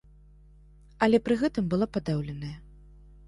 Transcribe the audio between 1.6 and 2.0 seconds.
была